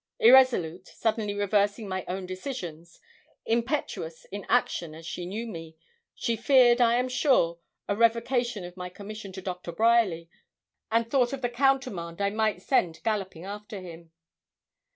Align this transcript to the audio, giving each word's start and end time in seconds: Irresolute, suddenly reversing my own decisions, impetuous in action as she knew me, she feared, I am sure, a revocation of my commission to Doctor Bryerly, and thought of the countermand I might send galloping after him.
Irresolute, 0.17 0.87
suddenly 0.87 1.35
reversing 1.35 1.87
my 1.87 2.03
own 2.07 2.25
decisions, 2.25 2.99
impetuous 3.45 4.25
in 4.31 4.47
action 4.49 4.95
as 4.95 5.05
she 5.05 5.27
knew 5.27 5.45
me, 5.45 5.75
she 6.15 6.35
feared, 6.35 6.81
I 6.81 6.95
am 6.95 7.07
sure, 7.07 7.59
a 7.87 7.95
revocation 7.95 8.63
of 8.63 8.75
my 8.75 8.89
commission 8.89 9.31
to 9.33 9.43
Doctor 9.43 9.71
Bryerly, 9.71 10.27
and 10.91 11.07
thought 11.07 11.33
of 11.33 11.43
the 11.43 11.49
countermand 11.49 12.19
I 12.19 12.31
might 12.31 12.63
send 12.63 13.03
galloping 13.03 13.45
after 13.45 13.79
him. 13.79 14.09